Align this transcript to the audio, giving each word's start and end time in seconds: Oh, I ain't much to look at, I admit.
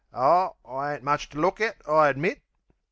Oh, 0.15 0.55
I 0.65 0.95
ain't 0.95 1.03
much 1.03 1.29
to 1.29 1.39
look 1.39 1.61
at, 1.61 1.79
I 1.87 2.09
admit. 2.09 2.41